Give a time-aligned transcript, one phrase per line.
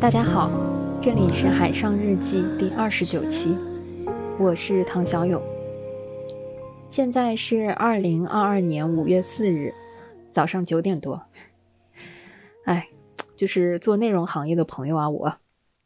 [0.00, 0.50] 大家好，
[1.00, 3.54] 这里是《海上日记》第二十九期，
[4.38, 5.40] 我是唐小勇。
[6.90, 9.72] 现在是二零二二年五月四日
[10.32, 11.22] 早上九点多。
[12.64, 12.88] 哎，
[13.36, 15.36] 就是做内容行业的朋友啊，我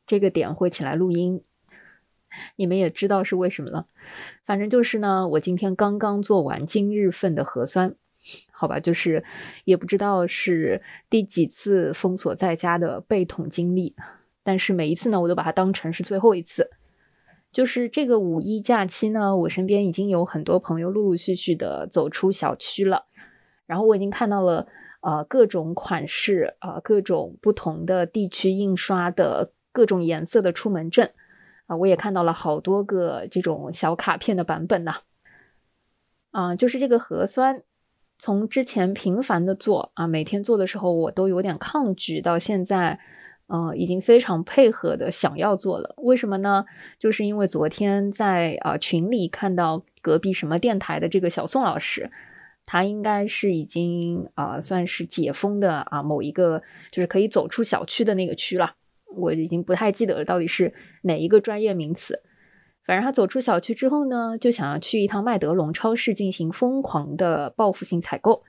[0.07, 1.43] 这个点会起来录音，
[2.57, 3.87] 你们也知道是为什么了。
[4.45, 7.95] 反正就是呢，我今天刚刚做完今日份的核酸，
[8.51, 9.25] 好吧，就是
[9.65, 13.95] 也不知道是第几次封锁在家的被捅经历，
[14.43, 16.71] 但是每一次呢，我都把它当成是最后一次。
[17.53, 23.05] 就是这个五一假期呢，我身边已经有很多朋友陆陆续续的走出小区了，
[23.65, 24.67] 然后我已经看到了
[25.03, 31.11] 呃各种款式啊、各种不同的地区印刷的各种颜色的出门证
[31.67, 34.95] 啊、我也看到了好多个这种小卡片的版本呐、
[36.31, 37.63] 啊，就是这个核酸。
[38.17, 43.01] 从之前频繁的做啊，每天做的时候我都有点抗拒，到现在，
[43.49, 45.95] 呃，已经非常配合的想要做了。
[45.99, 46.65] 为什么呢？
[46.99, 52.11] 就是因为昨天在啊、呃群里看到隔壁什么电台的这个小宋老师，
[52.65, 58.75] 他应该是已经啊、算是解封的啊某一个就是可以走出小区的那个区了，
[59.17, 62.23] 我已经不太记得了到底是哪一个专业名词。
[62.85, 68.43] 反正他走出小区之后呢，就想要去一趟麦德龙超市进行疯狂的报复性采购。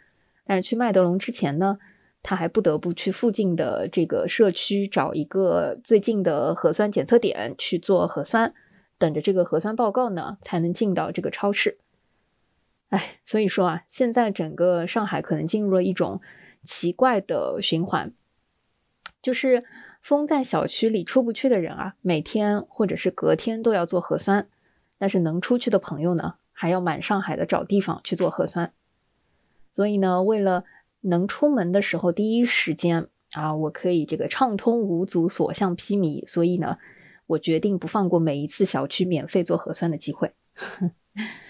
[0.45, 1.77] 但是去麦德龙之前呢，
[2.21, 8.53] 他还不得不去附近的这个社区找一个最近的核酸检测点去做核酸，
[8.97, 11.77] 等着这个核酸报告呢，才能进到这个超市。
[12.89, 16.19] 哎，所以说啊，现在整个上海可能进入了一种
[16.63, 18.13] 奇怪的循环，
[19.21, 19.63] 就是
[20.05, 24.47] 封在小区里出不去的人啊，每天或者是隔天都要做核酸，
[24.99, 28.71] 但是能出去的朋友呢，还要满上海的找地方去做核酸。
[29.73, 30.63] 所以呢，为了
[31.01, 36.77] 能出门的时候第一时间啊，我可以这个畅通无阻、所向披靡，所以呢，
[37.25, 40.31] 我决定不放过每一次小区免费做核酸的机会。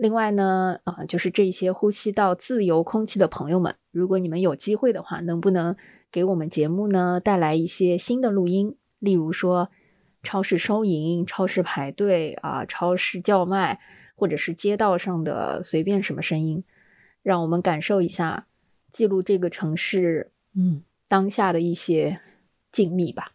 [0.00, 5.76] 另外呢，啊，就是这些呼吸到自由空气的朋友们，如果你们有机会的话，能不能
[6.10, 8.78] 给我们节目呢带来一些新的录音？
[8.98, 9.68] 例如说，
[10.22, 13.78] 超市收银、超市排队啊、超市叫卖，
[14.16, 16.64] 或者是街道上的随便什么声音，
[17.22, 18.46] 让我们感受一下，
[18.90, 22.22] 记录这个城市嗯当下的一些
[22.72, 23.32] 静谧吧。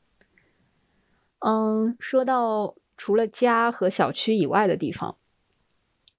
[1.42, 5.18] 嗯，说到除了家和小区以外的地方。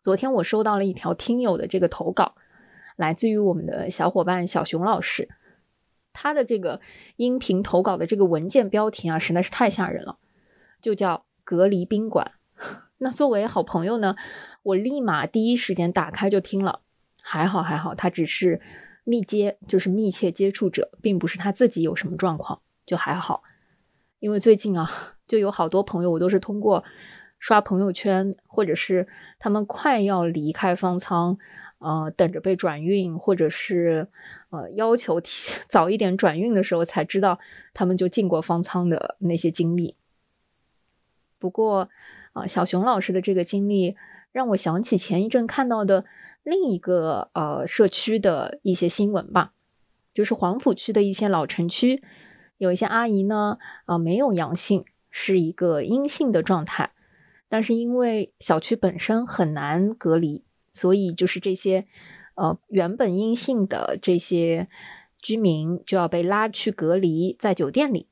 [0.07, 2.37] 昨天我收到了一条听友的这个投稿，
[2.95, 5.29] 来自于我们的小伙伴小熊老师，
[6.13, 6.81] 他的这个
[7.17, 10.19] 音频投稿的这个文件标题啊，实在是太吓人了，
[10.81, 12.35] 就叫“隔离宾馆”。
[12.99, 14.15] 那作为好朋友呢，
[14.63, 16.83] 我立马第一时间打开就听了，
[17.25, 18.61] 还好还好，他只是
[19.03, 23.43] 密接，就是密切接触者，并不是他自己有什么状况，就还好。
[24.21, 24.89] 因为最近啊，
[25.27, 26.85] 就有好多朋友，我都是通过。
[27.39, 29.07] 刷朋友圈，或者是
[29.39, 31.39] 他们快要离开方舱，
[31.79, 34.09] 呃，等着被转运，或者是
[34.51, 37.39] 呃要求提 早一点转运的时候，才知道
[37.75, 39.97] 他们就进过方舱的那些经历。
[41.39, 41.89] 不过
[42.33, 43.97] 啊、小熊老师的这个经历
[44.33, 46.05] 让我想起前一阵看到的
[46.43, 49.53] 另一个呃社区的一些新闻吧，
[50.13, 52.03] 就是黄浦区的一些老城区，
[52.59, 56.93] 有一些阿姨呢，啊、没有阳性，是一个阴性的状态。
[57.49, 61.87] 但是因为小区本身很难隔离，所以就是这些
[62.35, 64.69] 呃原本阴性的这些
[65.21, 68.09] 居民就要被拉去隔离在酒店里。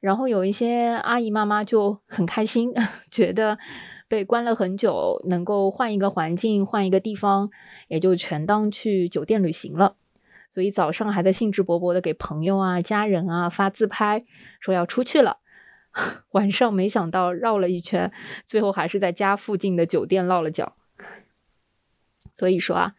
[0.00, 2.72] 然后有一些阿姨妈妈就很开心，
[3.10, 3.56] 觉得
[4.08, 7.50] 被关了很久，能够换一个环境、换一个地方，
[7.86, 9.94] 也就全当去酒店旅行了。
[10.50, 14.24] 所以早上还在兴致勃勃的给朋友啊、家人啊发自拍，
[14.58, 15.38] 说要出去了。
[16.32, 18.12] 晚上没想到绕了一圈，
[18.44, 20.76] 最后还是在家附近的酒店落了脚。
[22.36, 22.94] 所以说啊，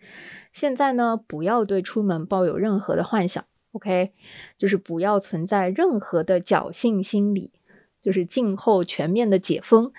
[0.52, 4.14] 现在呢，不要对出门抱有任何的幻想，OK，
[4.58, 7.52] 就是不要存在任何的侥幸心理，
[8.00, 9.92] 就是静候全面的解封，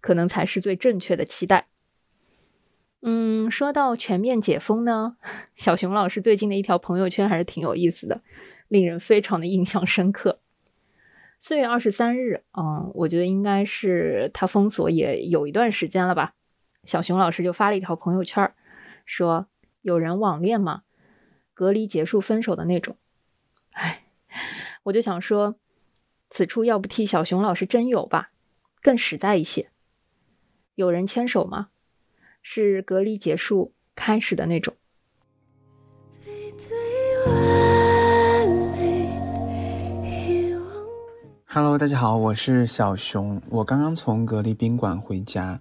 [0.00, 1.66] 可能才是最正确的期待。
[3.02, 5.16] 嗯，说到全面解封呢，
[5.56, 8.22] 小熊老师最近的一条朋友圈还是挺有意思的，
[8.68, 10.40] 令人非常的印象深刻。
[11.38, 16.34] 四月二十三日，嗯，我觉得应该是他封锁也有一段时间了吧。
[16.84, 18.52] 小熊老师就发了一条朋友圈，
[19.04, 19.48] 说
[19.82, 20.82] 有人网恋吗？
[21.54, 22.96] 隔离结束分手的那种。
[23.70, 24.04] 哎，
[24.84, 25.56] 我就想说，
[26.30, 28.30] 此处要不替小熊老师真有吧，
[28.82, 29.70] 更实在一些。
[30.74, 31.68] 有人牵手吗？
[32.42, 34.74] 是隔离结束开始的那种。
[41.56, 43.40] Hello，大家好，我是小熊。
[43.48, 45.58] 我刚刚从隔离宾馆回家，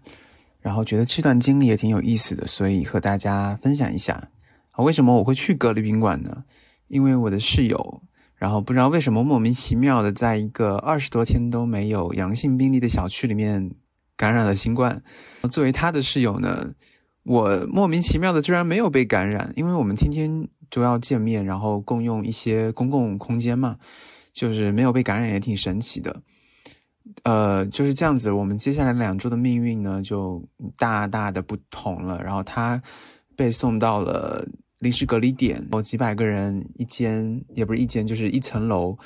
[0.60, 4.28] 然后觉得这段经历也挺有意思的，所以和大家分享一下。
[4.76, 6.44] 为什么我会去隔离宾馆呢？
[6.90, 8.04] 因为我的室友，
[8.36, 13.72] 然后不知道为什么莫名其妙的，在一个二十多天都没有阳性病例的小区里面
[14.18, 15.02] 感染了新冠。
[15.50, 16.74] 作为他的室友呢，
[17.24, 23.78] 我莫名其妙的居然没有被感染，因为我们天天都要见面，然后共用一些公共空间嘛。
[24.36, 26.22] 就是没有被感染也挺神奇的，
[27.24, 28.30] 呃，就是这样子。
[28.30, 30.44] 我们接下来两周的命运呢，就
[30.78, 32.22] 大大的不同了。
[32.22, 32.80] 然后他
[33.38, 34.46] 被送到了
[34.80, 38.98] 临时隔离点，有几百个人一间，也不是一间，就是一层楼，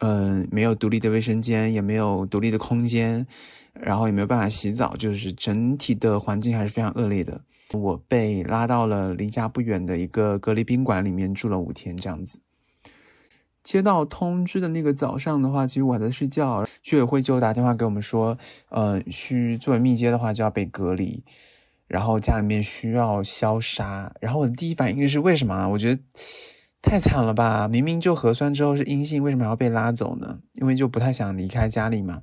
[0.00, 3.26] 嗯，没有独立的卫生间，也没有独立的空间，
[3.72, 7.40] 然后也没有办法洗澡，就是整体的环境还是非常恶劣的。
[7.72, 12.38] 我被拉到了离家不远的一个隔离宾馆里面住了五天，这样子。
[13.64, 18.36] 接到通知的那个早上的话，其实我还在睡觉，居委会就打电话给我们说，
[18.68, 21.24] 呃，需作为密接的话就要被隔离，
[21.88, 24.12] 然后家里面需要消杀。
[24.20, 25.66] 然后我的第一反应是为什么？
[25.70, 26.02] 我觉得
[26.82, 27.66] 太惨了吧！
[27.66, 30.40] 明明就核酸之后是阴性，为什么要被拉走呢？
[30.60, 32.20] 因为就不太想离开家里嘛。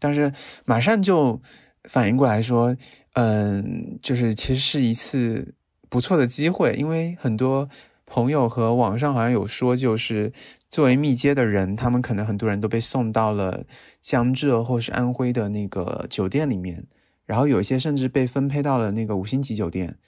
[0.00, 0.32] 但是
[0.64, 1.40] 马上就
[1.84, 2.76] 反应过来说，
[3.14, 5.54] 嗯，就是其实是一次
[5.88, 7.68] 不错的机会，因为很多。
[8.04, 10.30] 朋友和网上好像有说，就是
[10.72, 13.66] 作为密接的人，他们可能很多人都被送到了
[14.00, 16.86] 江浙或是安徽的那个酒店里面，
[17.26, 19.98] 然后有一些甚至被分配到了那个五星级酒店。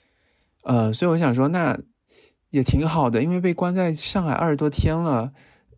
[0.63, 1.79] 呃，所以我想说，那
[2.49, 5.33] 也挺好的，因为被关在上海二十多天了，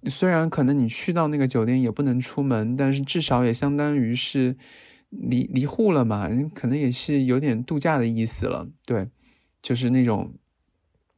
[0.05, 4.55] 虽然可能你去到那个酒店也不能出门，但是至少也相当于是
[5.09, 8.69] 离离户了嘛，可能也是有点度假的意思了。
[8.85, 9.09] 对，
[9.61, 10.33] 就是那种。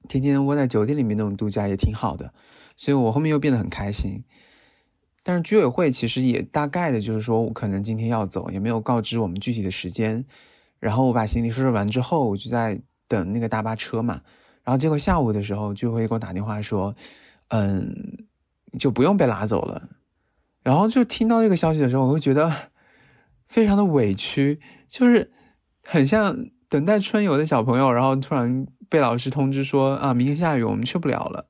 [0.07, 2.33] 天天窝在酒店里面那种度假也挺好的，
[2.79, 4.23] 所以我后面又变得很开心。
[5.21, 10.23] 但是居委会其实也大概的就是说我可能今天要走，也没有告知我们具体的时间。
[10.79, 14.21] 然后我把行李收拾完之后，我就在等那个大巴车嘛。
[14.63, 16.95] 然后结果下午的时候，居委会给我打电话说，
[17.49, 17.93] 嗯，
[18.79, 19.89] 就不用被拉走了。
[20.63, 22.49] 然后就听到这个消息的时候，我会觉得
[23.45, 25.33] 非常的委屈，就是
[25.83, 26.33] 很像
[26.69, 28.65] 等待春游的小朋友，然后突然。
[28.91, 31.45] 被老师通知说啊，明天下雨，我们去不了了，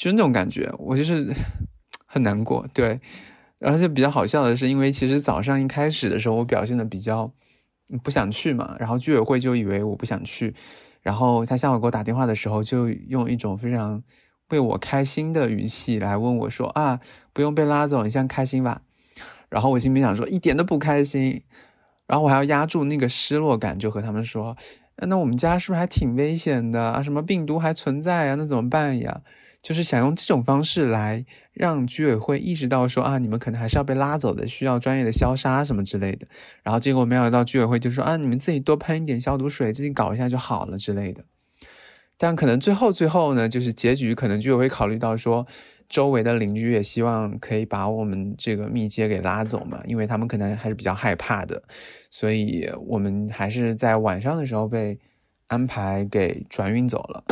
[0.00, 1.30] 就是那种感觉，我就是
[2.08, 2.66] 很难过。
[2.72, 2.98] 对，
[3.58, 7.30] 然后就比较好笑的是，因为其实早上一开始的时候，我表现的比较
[8.02, 10.54] 不想去嘛，然后居委会就以为我不想去，
[11.02, 14.02] 然后他下午给我打电话的时候，就用一种非常
[14.48, 16.98] 为我开心的语气来问我说啊，
[17.34, 18.80] 不用被拉走，你现在开心吧？
[19.50, 21.42] 然后我心里想说一点都不开心，
[22.06, 24.56] 然后我还要压住那个失落感，就和他们说。
[25.06, 27.02] 那我们家是不是还挺危险的啊？
[27.02, 28.34] 什么病毒还存在啊？
[28.36, 29.20] 那怎么办呀？
[29.62, 36.26] 就是想用这种方式来让居委会意识到说啊，你们可能还是要被拉走的，需要专业的消杀什么之类的。
[36.62, 41.24] 然后结果没想到居委会就说啊，你们自己多喷一点消毒水，自己搞一下就好了之类的。
[42.16, 45.46] 但可能最后最后呢，就是结局可能居委会考虑到说。
[45.90, 51.60] 周围的邻居也希望可以把我们这个密接给拉走嘛，因为他们可能还是比较害怕的，
[52.12, 54.96] 所以我们还是在晚上的时候被
[55.48, 57.24] 安排给转运走了。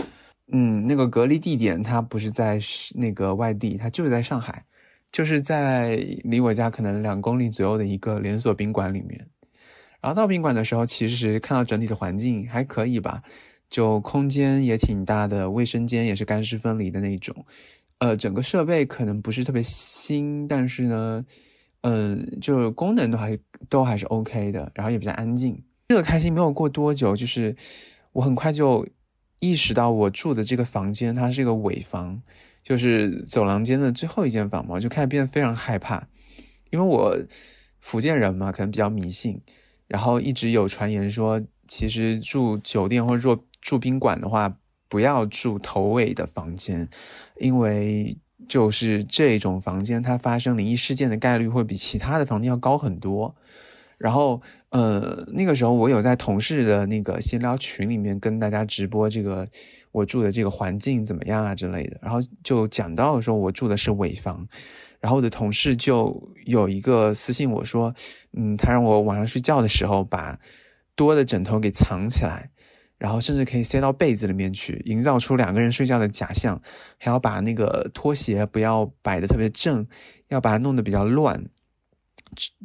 [0.51, 2.59] 嗯，那个隔离地点它不是在
[2.95, 4.65] 那个外地，它就是在上海，
[5.13, 9.27] 就是在离我家可能两公里左右的一个连锁宾馆里面。
[10.01, 13.23] 然后到宾馆的时候，其实看到整体的环境还可以吧，
[13.69, 17.45] 就空间也挺大的，卫生间也是干湿分离的那种。
[17.99, 21.25] 呃，整个设备可能不是特别新，但是呢，
[21.81, 23.37] 嗯，就功能都还
[23.69, 25.61] 都还是 OK 的，然后也比较安静。
[25.89, 27.57] 这个开心没有过多久，就是
[28.13, 28.87] 我很快就
[29.41, 32.23] 意识到我住的这个房间它是一个尾房，
[32.63, 36.09] 就是走廊间的最后一间房嘛，我就开始变得非常害怕，
[36.71, 37.19] 因为我
[37.81, 39.41] 福建人嘛，可能比较迷信，
[39.87, 44.59] 然后一直有传言说，其实住酒店或者住住宾馆的话。
[44.91, 46.89] 不要住头尾的房间，
[47.39, 48.17] 因为
[48.49, 53.37] 就是这种房间，它发生灵异事件的概率会比其他的房间要高很多。
[53.99, 54.41] 然后，
[54.71, 59.47] 呃，那个时候我有在同事的那个闲聊群里面跟大家直播这个
[59.93, 64.47] 我住的这个环境怎么样啊之类的，然后就讲到说我住的是尾房，
[65.01, 67.93] 然后我的同事就有一个私信我说，
[68.37, 70.39] 嗯，他让我晚上睡觉的时候把
[70.95, 72.51] 多的枕头给藏起来。
[72.99, 76.61] 然后甚至可以塞到被子里面去，营造出两个人睡觉的假象，
[76.99, 79.87] 还要把那个拖鞋不要摆的特别正，
[80.31, 81.45] 要把它弄得比较乱。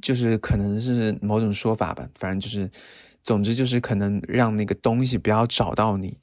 [0.02, 2.70] 就是可能是某种说法吧，反正就是，
[3.24, 6.18] 总之就是可能让那个东西不要找到你。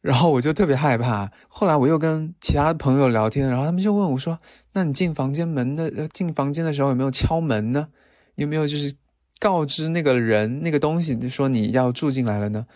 [0.00, 1.30] 然后我就特别害怕。
[1.48, 4.38] 后来我又跟其他朋友聊天，然后他们就问我说
[4.72, 7.88] ：“那你进房间门的进房间的时候有没有敲门呢？
[8.36, 8.94] 有没有就是
[9.40, 12.66] 告知那个人那个东西，就说你要住进来了呢？”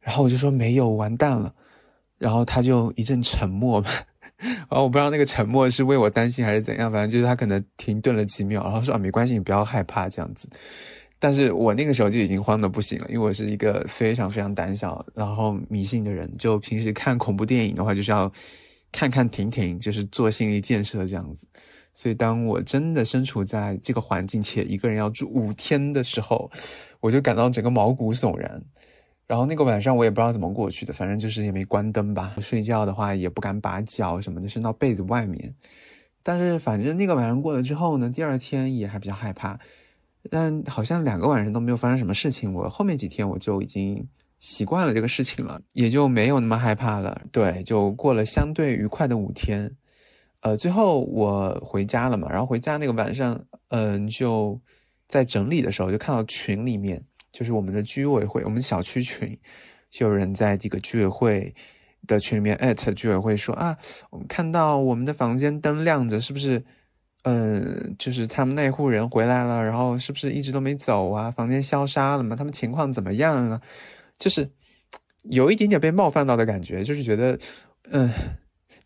[0.00, 1.54] 然后我就说没有，完蛋了。
[2.18, 3.82] 然后他就一阵沉默。
[4.40, 10.48] 然后我不知道那个沉默是为我担心还是怎样，反正就是他可能停顿了几秒，然后说啊没关系，你不要害怕这样子。
[11.18, 18.30] 但是我那个时候就已经慌的不行了，因为我是一个非常非常胆小然后迷信的人，就平时看恐怖电影的话就是要
[18.92, 21.46] 看看停停，就是做心理建设这样子。
[21.92, 26.48] 所以当我真的身处在这个环境且一个人要住五天的时候，
[27.00, 28.62] 我就感到整个毛骨悚然。
[29.28, 32.34] 然后那个晚上我也不知道怎么过去的，反正就是也没关灯吧。
[32.40, 35.54] 睡觉的话也不敢把脚什么的伸到被子外面。
[36.22, 39.60] 但是反正那个晚上过了之后呢，第二天也还比较害怕。
[40.30, 44.06] 但好像两个晚上都没有发生什么事情，我后面几天我就已经
[44.40, 47.20] 习惯了这个事情了，也就没有那么害怕了。
[47.30, 49.70] 对，就过了相对愉快的五天。
[50.40, 54.60] 呃，最后我回家了嘛，然后回家那个晚上，嗯，就
[55.06, 57.02] 在整理的时候就看到群里面。
[57.30, 59.38] 就是我们的居委会，我们小区群，
[59.90, 61.54] 就有人在这个居委会
[62.06, 63.76] 的群里面艾特居委会说啊，
[64.10, 66.64] 我们看到我们的房间灯亮着，是不是？
[67.24, 71.30] 嗯，就是他们那户人回来了，然后是不是一直都没走啊？
[71.30, 72.36] 房间消杀了吗？
[72.36, 73.60] 他们情况怎么样啊？
[74.18, 74.48] 就是
[75.24, 77.36] 有一点点被冒犯到的感觉，就是觉得，
[77.90, 78.08] 嗯，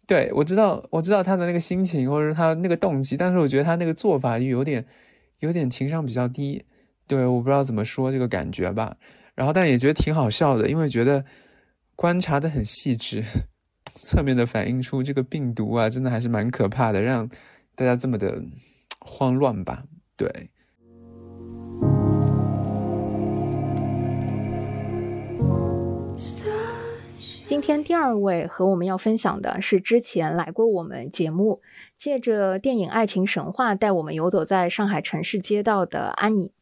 [0.06, 4.84] 对我知道，我知道他的那个心情或者他那个动机，但是我觉得他那个做法有点，
[5.40, 6.64] 有点情商比较低。
[7.06, 8.96] 对，我不知道怎么说这个感觉吧，
[9.34, 11.24] 然后但也觉得挺好笑的，因为觉得
[11.94, 13.24] 观察的很细致，
[13.94, 17.28] 侧面的反映出这个病毒啊，真的还是蛮可怕的，让
[17.74, 18.42] 大家这么的
[19.00, 19.84] 慌乱吧。
[20.16, 20.50] 对。
[27.44, 31.60] 今天第二位和我们要分享的是之前来过我们节目，
[31.98, 36.52] 借着电影《爱情神话》带我们游走在上海城市街道的安妮。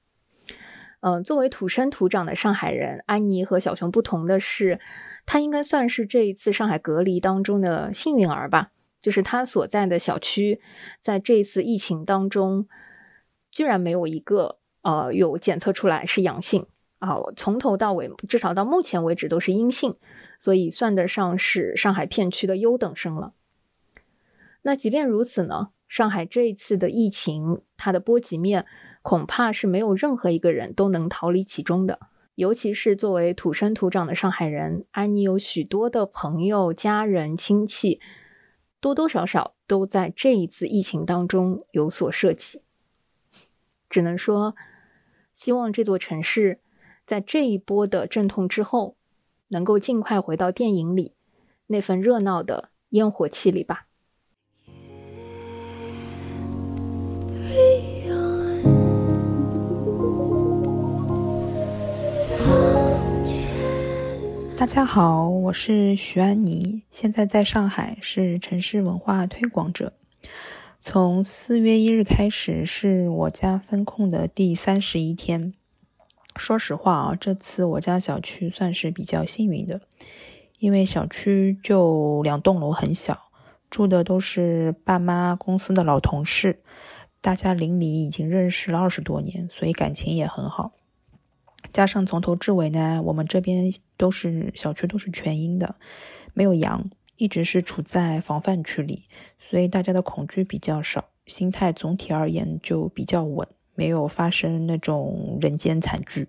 [1.01, 4.79] 嗯，作为土生土长的上海人，安妮和小熊不同的是，
[5.25, 8.73] 她应该算是这一次上海隔离当中的幸运儿吧。
[9.01, 10.61] 就是她所在的小区，
[11.01, 12.69] 在这一次疫情当中，
[13.51, 16.67] 居然没有一个呃有检测出来是阳性
[16.99, 19.97] 啊，从头到尾，至少到目前为止都是阴性，
[20.39, 23.33] 所以算得上是上海片区的优等生了。
[24.61, 25.71] 那即便如此呢？
[25.91, 28.65] 上海这一次的疫情，它的波及面
[29.03, 31.99] 恐怕是没有任何一个人都能逃离其中的。
[32.37, 38.01] 尤其是作为土生土长的上海人，安妮有许多的朋友、家人、亲戚，
[38.79, 42.61] 多多少少都在这一次疫情当中有所涉及。
[43.89, 44.55] 只能说，
[45.35, 46.61] 希望这座城市
[47.05, 48.97] 在这一波的阵痛之后，
[49.49, 51.15] 能够尽快回到电影里
[51.67, 53.89] 那份热闹的烟火气里吧。
[64.61, 69.95] 大家好，我是徐安妮，现在在上海，是城市文化推广者。
[70.83, 75.55] 从四月一日开始，是我家封控的第三十一天。
[76.37, 79.81] 说实话啊，这次我家小区算是比较幸运的，
[80.59, 83.19] 因为小区就两栋楼，很小，
[83.71, 86.61] 住的都是爸妈公司的老同事，
[87.23, 90.73] 大家邻里已经认识了二十多年，所以感情也很好。
[91.73, 95.77] 加上从头至尾呢，我们这边都是小区都是全阴的，
[96.35, 99.05] 没有阳，一直是处在防范区里，
[99.39, 106.29] 所以大家的恐惧比较少，心态总体而言就比较稳，没有发生那种人间惨剧。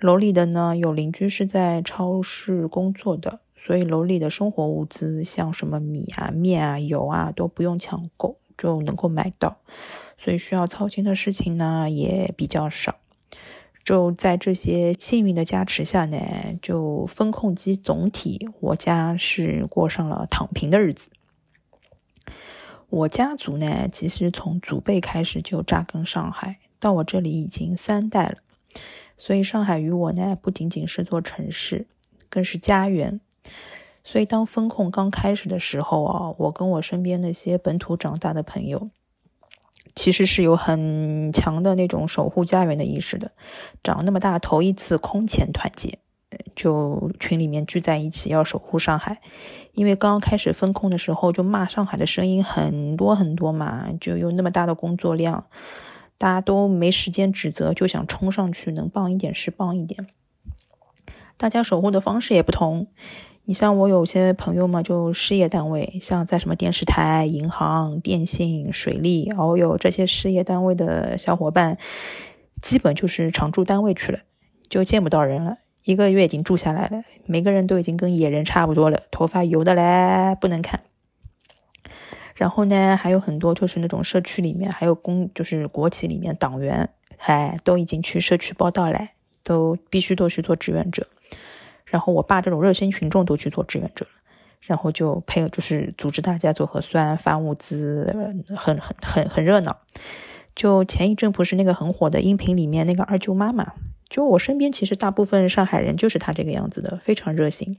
[0.00, 9.56] 楼里的呢，有邻居是在超市工作的，所以楼里的生活物资，像什么米啊、面啊、油啊，都不用抢购就能够买到，
[10.18, 12.96] 所以需要操心的事情呢也比较少。
[13.86, 16.18] 就在这些幸运的加持下呢，
[16.60, 21.08] 就风控机总体，我家是过上了躺平的日子。
[22.90, 28.38] 我家族呢，其实从祖辈开始就扎根上海，到我这里已经三代了，
[29.16, 31.86] 所以上海与我呢，不仅仅是座城市，
[32.28, 33.20] 更是家园。
[34.02, 38.90] 所以当风控刚开始的时候啊，我跟我身边那些本土长大的朋友。
[39.96, 43.32] 其实是有很强的那种守护家园的意识的，
[43.82, 45.98] 长那么大头一次空前团结，
[46.54, 49.20] 就群里面聚在一起要守护上海。
[49.72, 55.46] 因为刚刚开始封控的时候，就骂上海的声音很多很多嘛，就有那么大的工作量，
[56.18, 60.06] 大家都没时间指责，就想冲上去，能帮一点是帮一点。
[61.38, 62.86] 大家守护的方式也不同。
[63.48, 71.78] 你像我有些朋友嘛，就事业单位，像在什么电视台、银行、电信、水利，哦哟，这些事业单位的小伙伴，
[72.60, 74.18] 基本就是常住单位去了，
[74.68, 75.58] 就见不到人了。
[75.84, 80.80] 一个月已经住下来了，每个人都已经跟野人差不多了，头发油的嘞不能看。
[82.34, 89.10] 然后呢，还有很多就是那种社区里面，还有公就是国企里面党员，哎，都已经去社区报道了，
[89.44, 91.06] 都必须都去做志愿者。
[91.86, 94.10] 然后我爸这种热心群众都去做志愿者了，
[94.60, 98.12] 然后就配合就是组织大家做核酸、发物资，
[98.56, 99.78] 很很很很热闹。
[100.54, 103.72] 就前一阵不是那个很火的音频里面那个二舅妈嘛？
[104.08, 107.76] 就我身边其实大部分上海人就是他这个样子的，非常热心。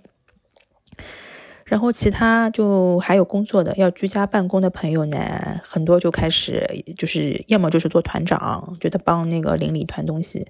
[1.70, 6.66] 然后其他就还有工作的要居家办公的朋友呢，很多就开始
[6.98, 10.42] 就是要么就是做团长，就在帮那个邻里团东西；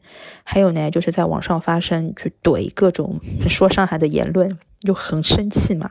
[0.43, 3.19] 还有呢就是在网上发声去怼各种
[3.49, 5.89] 说上海的言论，就很生气嘛。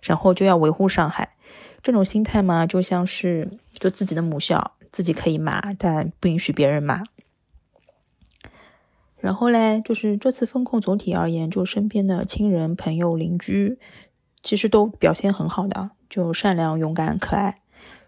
[0.00, 1.36] 然后就要维护上海，
[1.82, 7.02] 这种心态嘛，就像是就自己的母校，自己可以骂，但不允许别人骂。
[9.20, 13.76] 然后嘞，就是这次风控总体而言，就身边的亲人、朋友、邻居，
[14.42, 17.60] 其实都表现很好的，就善良、勇敢、可爱。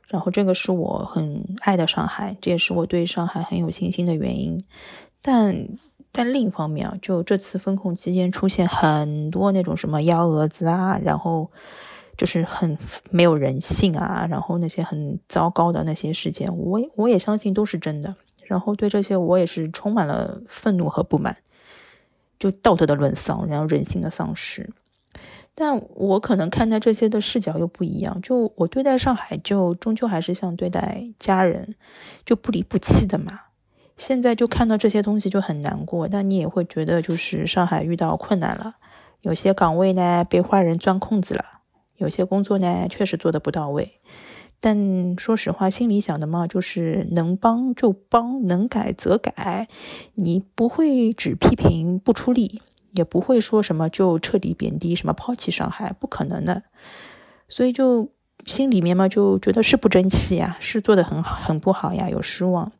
[0.09, 4.65] 然后这个是我很爱的上海，这也是我对上海很有信心的原因。
[5.23, 5.69] 但
[6.11, 11.49] 但另一方面啊，就这次风控期间出现很多那种什么幺蛾子啊，然后
[12.17, 12.77] 就是很
[13.11, 18.17] 没有人性啊，然后那些很糟糕的那些事件，我我也相信都是真的。
[18.43, 21.37] 然后对这些我也是充满了愤怒和不满，
[22.41, 24.69] 就道德的沦丧，然后人性的丧失。
[25.55, 31.75] 但我可能看待这些的视角又不一样，就我对待上海，就终究还是像对待家人，
[32.25, 33.41] 就不离不弃的嘛。
[33.97, 38.77] 现在就看到这些东西就很难过，但你也会觉得就是上海遇到困难了，
[39.21, 41.45] 有些岗位呢被坏人钻空子了，
[41.97, 44.01] 有些工作呢确实做的不到位。
[44.63, 49.69] 但说实话，心里想的嘛，就是能帮就帮，能改则改。
[50.15, 52.61] 你不会只批评不出力，
[52.93, 56.63] 也不会说什么就彻底贬低什么抛弃上海，不可能的。
[57.49, 58.11] 所以就
[58.47, 62.73] 心里面嘛，就觉得是不争气呀，是做的很很不好呀，有失望。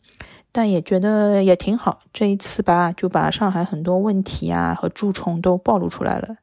[0.53, 6.37] 但也觉得也挺好，这一次吧，就把上海很多问题啊和蛀虫都暴露出来了，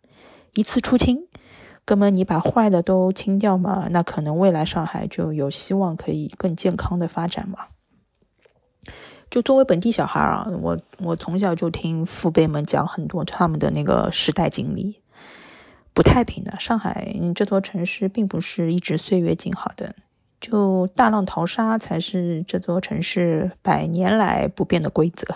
[0.53, 1.27] 一次出清。
[1.83, 7.59] 哥们，你把坏的都清掉嘛，那可能未来上海就有希望可以更健康的发展嘛。
[9.29, 15.01] 就作为本地小孩啊，我我从小就听父辈们讲很多他们的那个时代经历，
[15.93, 16.57] 不太平的。
[16.59, 19.93] 上海这座城市并不是一直岁月静好的，
[20.39, 25.27] 就大浪淘沙才是这座城市百年来不变的规则。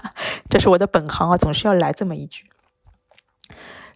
[0.48, 2.44] 这是我的本行啊，总是要来这么一句。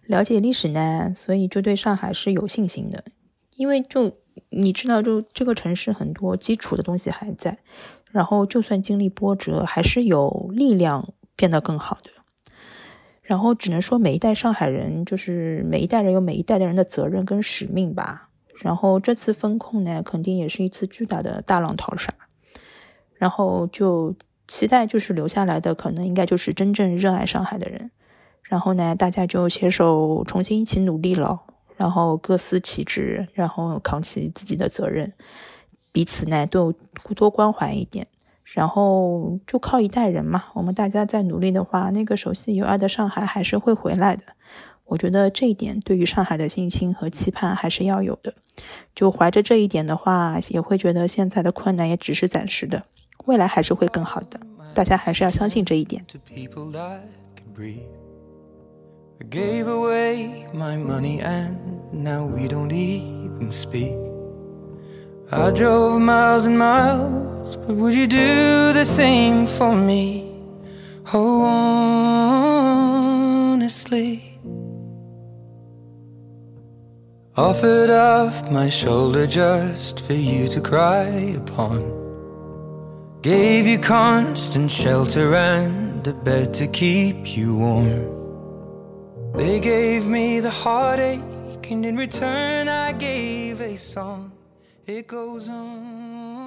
[0.05, 3.03] 了解历史呢，所以就对上海是有信心的，
[3.55, 4.11] 因为就
[4.49, 7.57] 你知道，就这个城市很多基础的东西还在，
[8.15, 12.09] 然后就算经历波折，还是有力量变得更好的。
[13.21, 18.29] 然后只能说每一代上海人，就是每一代人有每一代的人的责任跟使命吧。
[18.61, 22.13] 然后这次风控呢，肯定也是一次巨大的大浪淘沙。
[23.15, 24.15] 然后就
[24.47, 27.91] 期待就是留下来的，可能应该就是真正热爱上海的人。
[28.43, 31.41] 然后呢，大家就携手重新一起努力了，
[31.75, 35.11] 然后各司其职，然后扛起自己的责任，
[35.95, 36.73] 彼此呢都
[37.15, 38.05] 多关怀一点，
[38.43, 40.43] 然后就靠一代人嘛。
[40.53, 44.25] 我们大家再努力的话，那个熟悉有爱的上海还是会回来的。
[44.83, 48.33] 我觉得这一点对于上海的信心和期盼还是要有的。
[48.93, 52.83] 就怀着这一点的话，也会觉得现在的困难也只是暂时的，
[53.23, 54.37] 未来还是会更好的。
[54.73, 56.05] 大家还是要相信这一点。
[65.31, 70.31] I drove miles and miles, but would you do the same for me?
[71.13, 71.41] Oh,
[73.53, 74.21] honestly.
[77.35, 81.81] Offered up my shoulder just for you to cry upon.
[83.23, 88.13] Gave you constant shelter and a bed to keep you warm.
[89.33, 91.19] They gave me the heartache,
[91.71, 94.34] and in return, I gave a song.
[94.87, 96.44] It goes on.